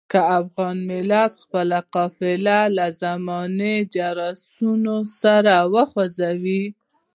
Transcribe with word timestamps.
که 0.11 0.19
افغان 0.39 0.77
ملت 0.91 1.31
خپله 1.43 1.79
قافله 1.95 2.59
له 2.77 2.87
زماني 3.01 3.75
جرسونو 3.95 4.95
سره 5.21 5.55
وخوځوي. 5.73 6.63